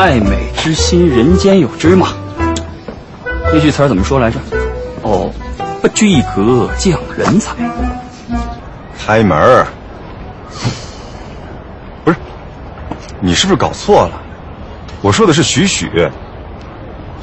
[0.00, 2.08] 爱美之心，人间有之嘛。
[3.52, 4.38] 那句词怎么说来着？
[5.02, 5.30] 哦，
[5.82, 7.54] 不拘一格降人才。
[8.98, 9.66] 开门儿。
[12.02, 12.16] 不是，
[13.20, 14.22] 你是不是搞错了？
[15.02, 15.90] 我说的是许许，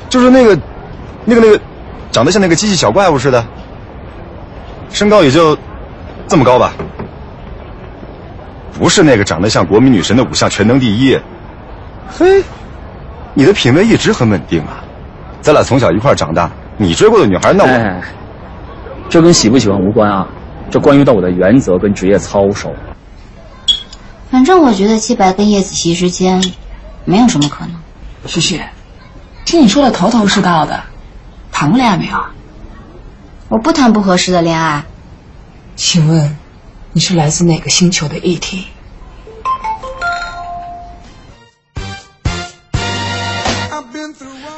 [0.08, 0.56] 就是那个，
[1.26, 1.60] 那个那个，
[2.12, 3.44] 长得像那个机器小怪物似的，
[4.92, 5.58] 身高也就
[6.28, 6.74] 这么高吧。
[8.78, 11.20] 不是那个长得像国民女神的五项全能第一。
[12.08, 12.44] 嘿，
[13.38, 14.84] 你的品味一直很稳定啊。
[15.42, 18.02] 咱俩从小一块长大，你追过的女孩，那我、哎，
[19.10, 20.28] 这跟喜不喜欢无关啊，
[20.72, 22.74] 这关于到我的原则跟职业操守。
[24.32, 26.44] 反正我觉得七白跟叶子琪之间
[27.06, 27.76] 没有什么可能。
[28.26, 28.60] 旭旭，
[29.46, 30.82] 听你说的头头是道的，
[31.52, 32.18] 谈过恋爱没有？
[33.50, 34.84] 我不谈不合适的恋爱。
[35.76, 36.36] 请问，
[36.92, 38.64] 你是来自哪个星球的 E ET？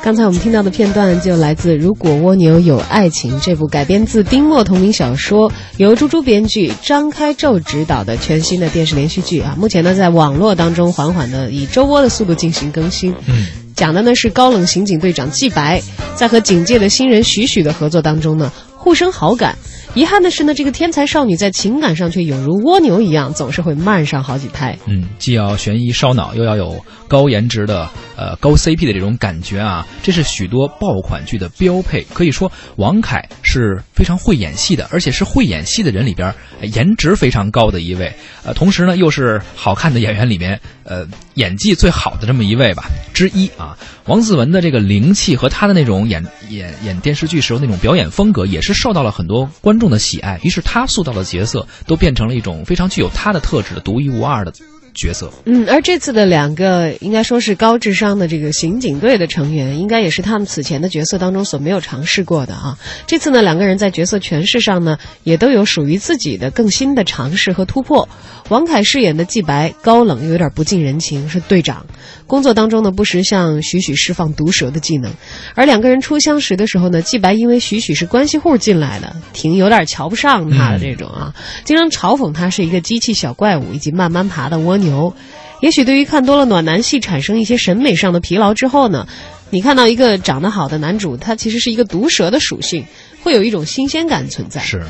[0.02, 9.56] 刚才我们听到的片段就来自《如果蜗牛有爱情》这部改编自丁墨同名小说，由朱珠编剧、张开宙执导的全新的电视连续剧啊。
[9.60, 13.14] 目前呢，在网络当中缓缓的以周播的速度进行更新。
[13.28, 15.82] 嗯，讲的呢是高冷刑警队长季白
[16.16, 19.58] 在和警界的新人许许的合作当中呢，互生好感。
[19.96, 24.78] 遗憾的是呢，这个天才少女在情感上却有如蜗牛一样，总是会慢上好几拍。
[24.88, 27.90] 嗯，既要悬疑烧脑，又要有高颜值的
[28.20, 32.06] 呃高 CP 的这种感觉啊，这是许多爆款剧的标配。
[32.14, 38.14] 可以说，王凯是非常会演戏的，而且是会演戏的人里边颜值非常高的一位。
[38.44, 43.78] 呃，同时呢，又是好看的演员里面呃演技最好的这么一位吧之一啊。
[44.06, 50.40] 王子文的这个灵气和他的那种演演演电视剧时候那种表演风格，也是受到了很多观众的喜爱。
[50.44, 54.52] 于是他塑造的角色都变成了一种非常具有他的特质的独一无二的
[54.94, 55.32] 角色。
[55.46, 62.78] 嗯，而这次的两个应该说是高智商的这个刑警队的成员，应该也是他们此前的角色当中所没有尝试过的啊。
[63.08, 68.10] 这次呢，两个人在角色诠释上呢，也都有属于自己的更新的尝试和突破。
[68.50, 71.86] 王凯饰演的季白高冷又有点不近人情，是队长。
[72.30, 75.12] 工作当中呢，不时向许许释放毒舌的技能。
[75.56, 81.34] 而两个人初相识的时候呢，季白因为许许是关系户进来的，挺有点瞧不上他的这种啊，
[81.66, 85.14] 经常嘲讽他是一个机器小怪物以及慢慢爬的蜗牛。
[85.60, 89.08] 也许对于看多了暖男戏产生一些审美上的疲劳之后呢，
[89.50, 92.86] 你看到一个长得好的男主，他其实是一个毒舌的属性，
[93.24, 94.62] 会有一种新鲜感存在。
[94.62, 94.86] 是，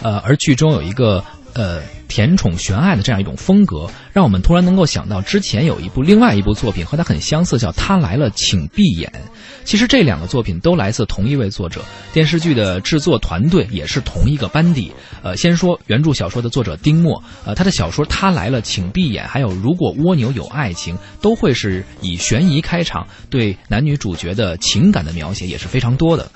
[0.00, 1.24] 呃，而剧中有一个
[1.56, 9.10] 呃甜宠悬爱的这样一种风格，让我们突然能够想到之前有一部另外一部作品和它很相似，叫《他来了，请闭眼》。
[9.64, 11.80] 其实这两个作品都来自同一位作者，
[12.12, 14.92] 电视剧的制作团队也是同一个班底。
[15.22, 26.30] 呃，先说原著小说的作者丁墨，呃，他的小说《他来了，请闭眼》，还有《如果蜗牛有爱情》，都会是以悬疑开场，对男女主角的情感的描写也是非常多的。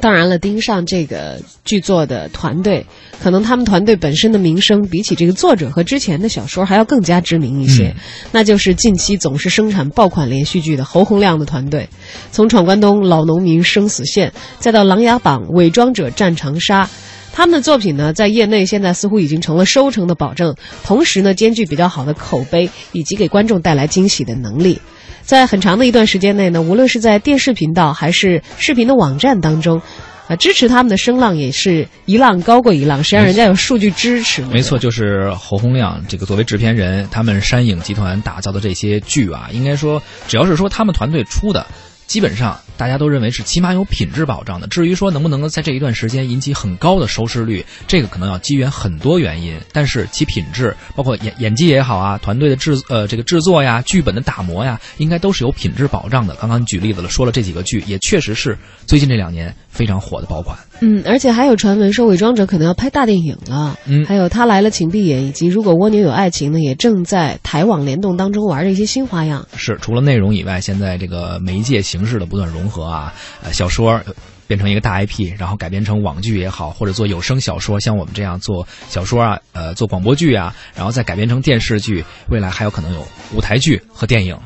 [0.00, 2.86] 当然了，盯上这个剧作的团队，
[3.20, 7.88] 可能他们团队本身的名声比起这个作者和之前的小说还要更加知名一些。
[7.88, 7.94] 嗯、
[8.30, 11.88] 那就是近期总是生产爆款连续剧的侯洪亮的团队，
[12.30, 16.84] 从《闯关东》《老农民生死线》，再到《琅琊榜》《伪装者战长沙》。
[17.32, 20.54] 他们的作品呢，在业内现在似乎已经成了收成的保证，
[20.84, 24.80] 同时呢，兼具比较好的口碑以及给观众带来惊喜的能力。
[25.28, 29.82] 在很长的一段时间内呢，无论是在电视频道还是视频的网站当中，
[30.26, 34.40] 啊，支持他们的声浪也是一浪高过一浪，实际上人家有数据支持。
[34.46, 41.66] 没错，就是侯洪亮这个作为制片人，他们山影集团打造的这些剧啊，应该说只要是说他们团队出的。
[42.08, 44.66] 基本上大家都认为是起码有品质保障的。
[44.66, 49.60] 至于说能不能够在这一段时间引起很高的收视率，这个可能要机缘很多原因。
[49.72, 56.34] 但是其品质，包括演演技也好啊，团队的制呃这个制作呀、剧本的打磨呀，应该都是有品质保障的。
[56.36, 58.56] 刚刚举例子了，说了这几个剧，也确实是
[58.86, 60.58] 最近这两年非常火的爆款。
[60.80, 63.78] 嗯，而且还有传闻说《伪装者》可能要拍大电影了。
[63.86, 69.46] 嗯，还有《他来了，请闭眼》以及《如果蜗牛有爱情》呢，也正在台网联动当中玩着一些新花样。
[69.56, 73.14] 是，除了内容以外，现在这个媒介形式的不断融合啊，
[73.44, 74.00] 呃，小说
[74.48, 84.36] 变成一个大 IP，然后改编成网剧也好，或者做有声小说，像我们这样做小说啊，呃，做广播剧啊，然后再改编成电视剧，未来还有可能有舞台剧和电影。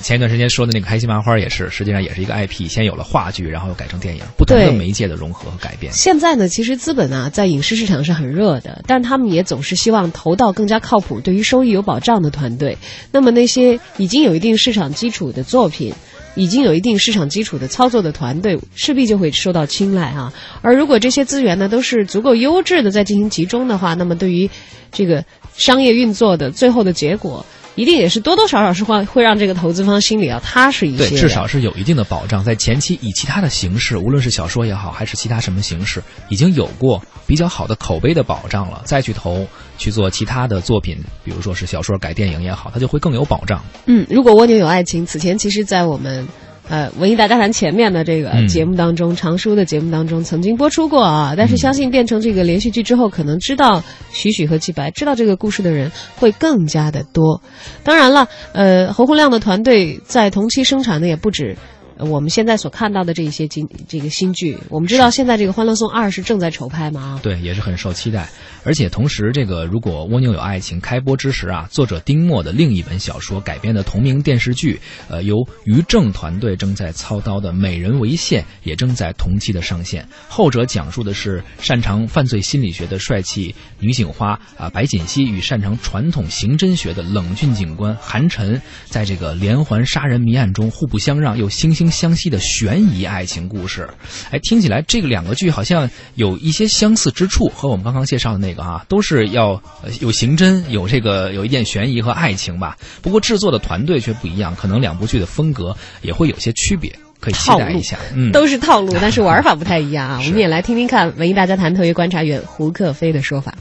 [0.00, 5.92] 前一段时间说的那个开心麻花也是，实际上也是一个 IP，先有了话剧，然后又改成电影，不同的媒介的融合和改变。
[5.92, 12.78] 现在呢，其实资本啊在影视市场是很热的，但他们也总是希望投到更加靠谱、对于收益有保障的团队。
[13.10, 15.92] 那么那些已经有一定市场基础的作品。
[16.34, 20.32] 已经有一定市场基础的操作的团队，势必就会受到青睐哈。
[20.62, 24.48] 而如果这些资源呢都是足够优质的在进行集中的话，那么对于
[24.90, 25.22] 这个
[25.54, 32.44] 商业运作的最后的结果，一定也是多多少少是会会让这个投资方心里要踏实一些对，至少是有一定的保障。
[32.44, 39.46] 在前期以其他的形式，无论是小说也好，还是其他什么形式，已经有过比较好的口碑的保障了，再去投
[39.78, 43.64] 去做其他的作品，比如说是小说改电影也好，它就会更有保障。
[43.86, 46.28] 嗯，如果蜗牛有爱情，此前其实，在我们
[46.68, 51.34] 呃文艺大家谈前面的这个嗯节目当中，常书的节目当中曾经播出过啊。
[51.36, 57.40] 但是相信变成这个连续剧之后，可能知道许许和季白知道这个故事的人会更加的多。
[57.82, 61.56] 当然了，呃，侯洪亮的团队在同期生产的也不止。
[62.04, 68.28] 我们现在所看到的这一些新这个新剧，我们知道现在这个《欢乐颂二》是正在筹拍嘛啊，对，也是很受期待。
[68.64, 80.06] 而且同时，这个如果《蜗牛有爱情》开播之时啊，作者丁墨的另一本小说改编的同名电视剧，呃，由于正团队正在操刀的《美人为馅》也正在同期的上线。
[80.28, 93.88] 后者讲述的是擅长犯罪心理学的帅气女警花啊、白锦熙与擅长传统刑侦学的冷峻警官韩晨，在这个连环杀人谜案中互不相让又惺惺相惜的悬疑爱情故事。
[94.32, 99.50] 哎，听起来这个两个剧好像有一些相似之处，和我们刚刚介绍的那个啊，都是要
[99.84, 102.76] 呃有刑侦，有这个有一点悬疑和爱情吧。
[103.02, 106.90] 不过制作的团队却不一样，可能两部剧的风格也会有些区别，
[107.20, 107.98] 可以期待一下。
[108.14, 110.20] 嗯，都是套路，但是 玩法不太一样啊。
[110.24, 113.54] 我们也来听听看文艺大家谈特约观察员胡克飞的说法。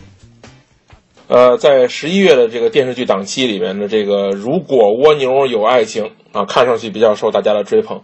[1.28, 8.02] 呃，在十一月的这个电视剧档期里面的这个《如果蜗牛有爱情》啊，看上去比较受大家的追捧。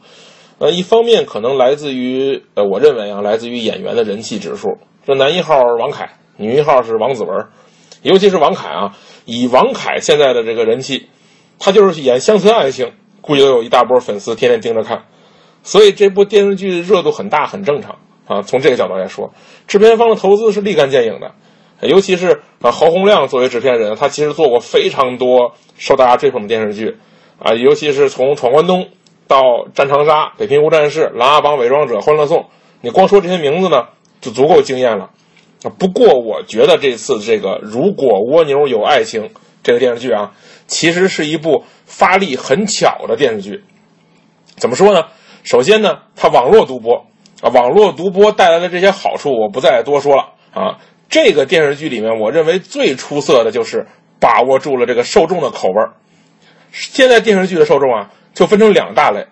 [0.59, 4.77] 呃，一方面可能来自于呃，我认为啊，来自于演员的人气指数。
[5.05, 7.47] 这男一号王凯，女一号是王子文，
[8.01, 11.07] 尤其是王凯啊，以王凯现在的这个人气，
[11.59, 12.91] 他就是演乡村爱情，
[13.21, 15.03] 估计都有一大波粉丝天天盯着看。
[15.63, 18.41] 所以这部电视剧热度很大，很正常啊。
[18.41, 19.33] 从这个角度来说，
[19.67, 21.31] 制片方的投资是立竿见影的。
[21.81, 26.97] 尤其是啊，侯洪亮作为制片人，他其实做过非常多受大家追捧的电视剧，
[27.39, 28.81] 啊，尤其是从《闯关东》
[29.27, 29.41] 到
[29.73, 32.39] 《战长沙》《北平无战事》《琅琊榜》《伪装者》《欢乐颂》，
[32.81, 33.87] 你光说这些名字呢，
[34.21, 35.11] 就足够惊艳了。
[35.63, 39.23] 啊，不过我觉得这次这个《如果蜗牛有爱情》
[39.63, 40.33] 这个电视剧啊，
[40.67, 43.63] 其实是一部发力很巧的电视剧。
[44.55, 45.05] 怎么说呢？
[45.43, 47.05] 首先呢，它网络独播
[47.41, 50.77] 啊，网络独播带来的这些好处我不再多说了啊。
[51.09, 53.87] 这个电视剧里面，我认为最出色的就是
[54.19, 55.93] 把握住了这个受众的口味儿。
[56.79, 59.25] 现在电视剧的受众啊，就分成两大类，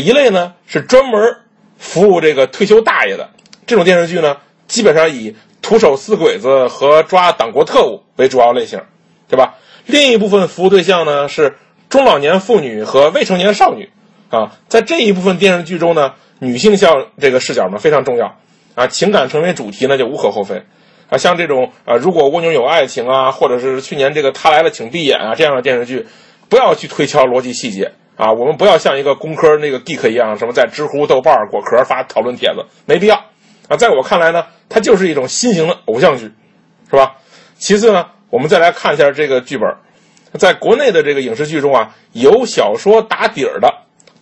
[0.00, 1.36] 一类呢是专门
[1.78, 3.30] 服务这个退休大爷的
[3.66, 8.80] 这种电视剧呢，基本上以徒手撕鬼子和抓党国特务为主要类型，
[9.28, 9.54] 对吧？
[9.86, 11.56] 另一部分服务对象呢是
[11.88, 13.90] 中老年妇女和未成年少女
[14.30, 18.36] 啊，在这一部分电视剧中呢，女性向这个视角呢非常重要
[18.74, 20.62] 啊，情感成为主题呢就无可厚非。
[21.08, 26.06] 啊，像这种啊，如果蜗牛有爱情啊，或者是去年这个他来了请闭眼啊这样的电视剧，
[26.52, 33.24] 不要去推敲逻辑细节啊，我们不要像一个工科那个 geek 一样，什么在知乎、豆瓣、果壳发讨论帖子，没必要
[33.68, 33.78] 啊。
[33.78, 36.30] 在我看来呢，它就是一种新型的偶像剧，
[36.90, 37.16] 是吧？
[37.56, 39.76] 其次呢，我们再来看一下这个剧本，
[40.38, 43.72] 在国内的这个影视剧中啊，有小说打底儿的，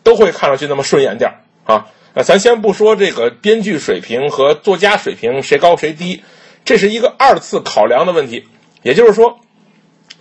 [0.04, 1.88] 都会看上去那么顺眼点儿啊。
[2.14, 6.22] 呃，咱先不说这个编剧水平和作家水平谁高谁低。
[6.64, 8.46] 这是一个二次考量的问题，
[8.82, 9.40] 也就是说，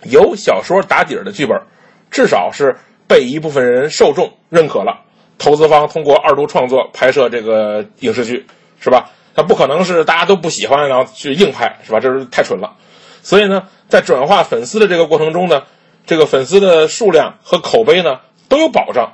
[0.02, 1.56] 有小说打底儿的剧本，
[2.10, 2.76] 至少是
[3.06, 5.02] 被一部分人受众认可了。
[5.38, 8.46] 投资方通过二度创作拍摄这个影视剧，
[8.78, 9.10] 是吧？
[9.34, 12.00] 它不可能是大家都不喜欢，然后去硬拍，是吧？
[12.00, 12.76] 这是太蠢了。
[13.22, 15.62] 所以呢，在转化粉丝的这个过程中呢，
[16.06, 19.12] 这个粉丝的数量和口碑呢都有保障。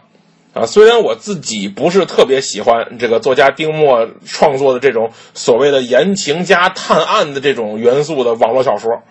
[0.54, 9.02] 啊，虽然我自己不是特别喜欢这个作家丁墨创作的这种所谓的言情加探案的这种元素的网络小说，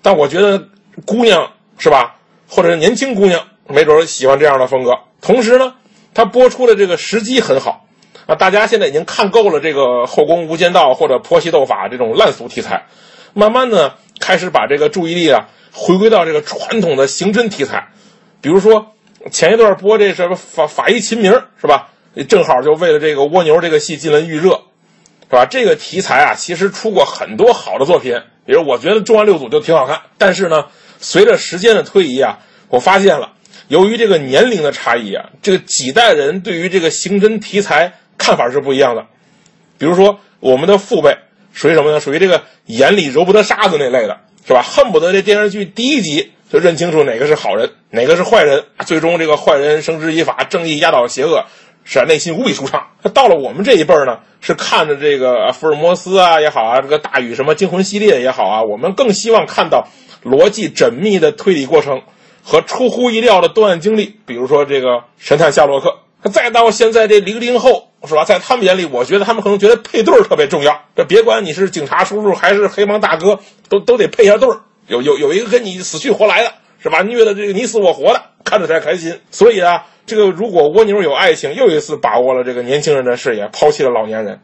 [0.00, 0.68] 但我觉得
[1.04, 2.16] 姑娘是吧，
[2.50, 4.98] 或者是年轻姑娘，没准喜欢这样的风格。
[5.22, 5.74] 同时呢，
[6.12, 7.86] 它播出的这个时机很好
[8.26, 12.86] 啊，大家现在已经看够了这个《后宫无间道》或者《婆媳斗法》这种烂俗题材，
[13.32, 17.88] 慢慢的开始把这个注意力啊回归到这个传统的刑侦题材，
[18.40, 18.92] 比如说。
[19.30, 21.90] 前一段播这什么法法医秦明是吧？
[22.26, 24.62] 正好就为了这个蜗牛这个戏进了预热，
[25.28, 25.44] 是吧？
[25.44, 30.00] 这个题材啊，其实出过很多好的作品，比如我觉得《重案六组》就挺好看。
[30.16, 30.68] 但是呢，
[31.00, 32.38] 随着时间的推移啊，
[32.68, 33.32] 我发现了，
[33.68, 39.06] 由于这个年龄的差异啊，这个几代人对于这个刑侦题材看法是不一样的。
[39.78, 41.16] 比如说我们的父辈
[41.52, 42.00] 属于什么呢？
[42.00, 44.62] 属于这个眼里揉不得沙子那类的，是吧？
[44.62, 46.32] 恨不得这电视剧第一集。
[46.50, 51.44] 就认清楚哪个是好人，哪个是坏人，最终这个坏人绳之以法，正义压倒邪恶，
[51.84, 52.88] 是内心无比舒畅。
[53.04, 59.86] 那到了我们这一辈儿呢，是看着这个福尔摩斯啊也好啊，这个大禹什么惊魂系列也好啊，我们更希望看到
[60.24, 62.02] 逻辑缜密的推理过程
[62.42, 65.98] 和出乎意料的断案经历，比如说这个神探夏洛克，
[66.30, 68.24] 再到现在这零零后，是吧？
[68.24, 70.82] 在他们眼里，我觉得他们可能觉得配对儿特别重要。
[70.96, 74.60] 这别管你是警察叔叔还是黑帮大哥，都都得配下对儿。
[74.86, 77.02] 有有有一个跟你死去活来的，是吧？
[77.02, 79.20] 虐的这个你死我活的，看着才开心。
[79.30, 84.40] 所以啊，这个如果蜗牛有爱情，又一次把握了这个年轻人的视野，抛弃了老年人。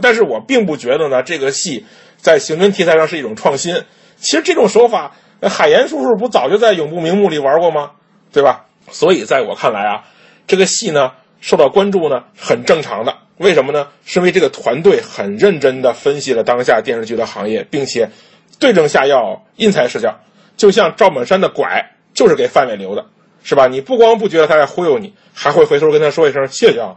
[0.00, 1.84] 但是我并不觉得呢，这个戏
[2.16, 3.82] 在刑侦题材上是一种创新。
[4.16, 7.92] 其实这种手法，海岩叔叔不早就在《永不瞑目》里玩过吗？
[8.32, 8.66] 对吧？
[8.90, 10.04] 所以在我看来啊，
[10.46, 13.16] 这个戏呢受到关注呢很正常的。
[13.38, 13.88] 为什么呢？
[14.04, 18.10] 是因为这个团队很认真的分析了当下电视剧的行业，并且
[18.60, 20.20] 对症下药、因材施教。
[20.56, 23.06] 就像赵本山的拐就是给范伟留的，
[23.42, 23.66] 是吧？
[23.66, 26.96] 你不光不觉得他在忽悠你，还会回头跟他说一声谢谢啊。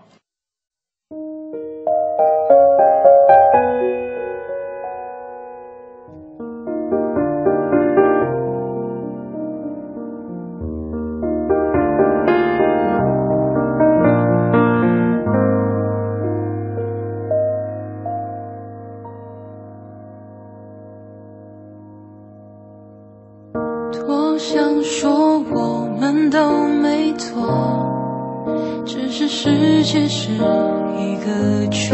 [31.28, 31.92] 个圈，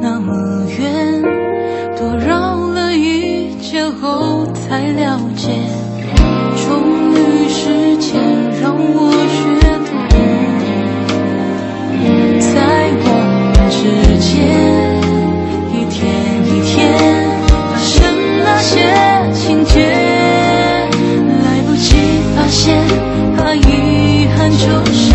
[0.00, 0.32] 那么
[0.78, 1.22] 远，
[1.98, 5.50] 多绕了一圈后才了解。
[6.56, 8.18] 终于时间
[8.62, 9.38] 让我学
[9.84, 9.92] 懂，
[12.40, 12.54] 在
[13.04, 13.06] 我
[13.52, 13.76] 们之
[14.18, 14.32] 间，
[15.74, 16.00] 一天
[16.46, 16.74] 一天
[17.68, 17.92] 发生
[18.42, 18.72] 那些
[19.34, 19.74] 情节。
[21.44, 21.84] 来不及
[22.34, 22.64] 发现，
[23.36, 25.05] 把遗憾就是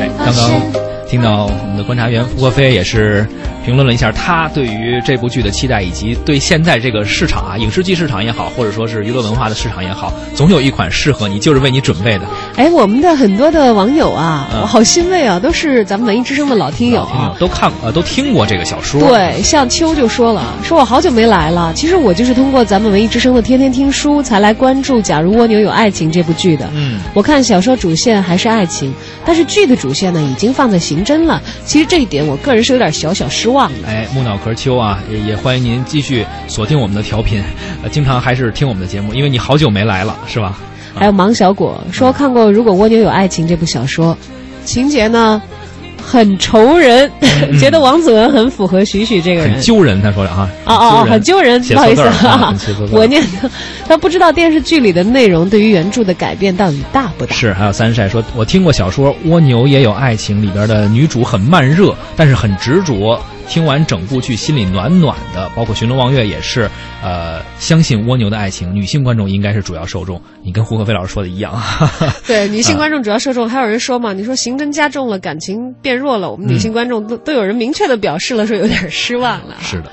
[0.00, 0.86] 哎，刚刚。
[1.08, 3.24] 听到我们的观察员傅国飞也是
[3.66, 12.28] 评论了一下他对于这部剧的期待，以及对现在这个市场啊，影视剧市场也好，或者说是娱乐文化的市场也好，总有一款适合你，就是为你准备的。
[12.54, 17.34] 哎，我们的很多的网友啊，嗯我好欣慰啊，都是咱们文艺之声的老听友啊老听友。
[17.40, 21.72] 都看呃都听过这个小说，，对，像秋就说了，说我好久没来了。
[21.74, 26.70] 其实我就是通过咱们文艺之声的天天听书，才来关注《假如蜗牛有爱情》这部剧的。
[26.72, 28.94] 嗯，我看小说主线还是爱情，
[29.24, 31.42] 但是剧的主线呢，已经放在刑侦了。
[31.64, 33.88] 其实这一点，我个人是有点小小失望的。
[33.88, 37.42] 哎，木脑壳秋啊，也也欢迎您继续锁定我们的调频，
[37.82, 40.58] 呃，经常还是听我们的节目，因为你好久没来了，是吧？
[40.94, 44.16] 还有芒小果说看过《如果蜗牛有爱情》这部小说，
[44.64, 45.42] 情节呢
[46.02, 47.10] 很愁人，
[47.60, 49.60] 觉得王子文很符合许许这个人很。
[49.60, 50.48] 揪人，他说的啊。
[50.64, 52.54] 哦哦哦，很揪人，不好意思啊
[52.92, 53.50] 我念的，
[53.86, 57.34] 他不知道电视剧里的内容对于原著的改变到底大不大。
[57.34, 63.20] 是，还有三晒说，我听过小说《蜗牛也有爱情》里边的女主很慢热，但是很执着。
[63.48, 65.48] 听完整部剧，心里暖暖的。
[65.56, 66.68] 包括《寻龙望月》也是，
[67.02, 70.20] 呃，相信蜗牛的爱情，女性观众应该是主要受众。
[70.42, 71.60] 你跟胡可飞老师说的一样，
[72.26, 79.56] 对女性观众主要受众，还有人说嘛，你说刑侦加重了，感情变弱了，我们女性观众都、都有人明确的表示了说有点失望了。
[79.60, 79.90] 是的。